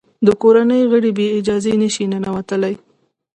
[0.25, 2.75] د کورنۍ غړي بې اجازې نه شي ننوتلای.